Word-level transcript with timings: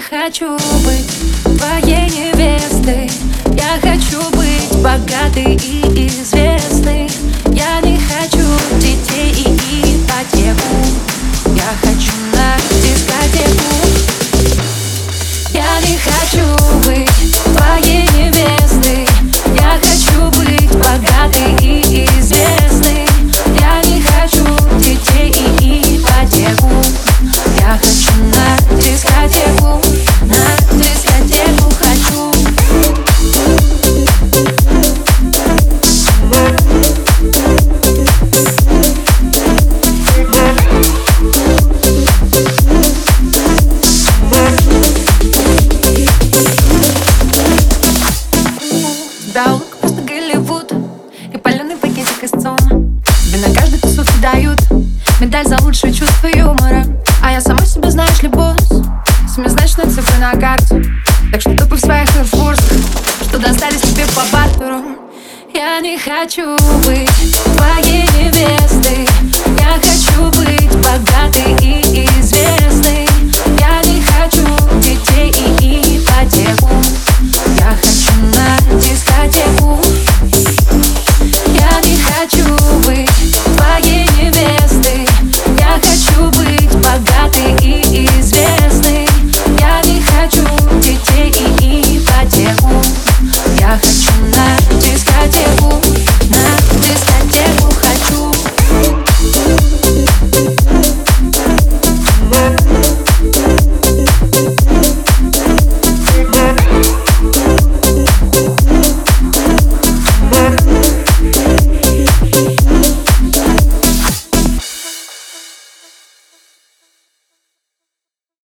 хочу 0.00 0.50
быть 0.82 1.58
твоей 1.58 2.08
невестой. 2.08 3.10
Я 3.54 3.78
хочу 3.82 4.18
быть 4.30 4.82
богатой 4.82 5.56
и 5.56 6.06
известной 6.06 6.53
Медаль 55.34 55.48
за 55.48 55.64
лучшее 55.64 55.92
чувство 55.92 56.28
юмора. 56.28 56.84
А 57.20 57.32
я 57.32 57.40
сама 57.40 57.66
себе, 57.66 57.90
знаешь 57.90 58.22
ли, 58.22 58.28
босс. 58.28 58.68
Семизначные 59.34 59.88
цифры 59.88 60.20
на 60.20 60.30
карте. 60.30 60.84
Так 61.32 61.40
что 61.40 61.56
тупо 61.56 61.74
в 61.74 61.80
своих 61.80 62.08
форсках 62.08 62.78
Что 63.20 63.40
достались 63.40 63.80
тебе 63.80 64.04
по 64.14 64.22
бартеру. 64.32 64.84
Я 65.52 65.80
не 65.80 65.98
хочу 65.98 66.56
быть 66.86 67.10
твоей 67.56 68.06
невестой 68.12 69.08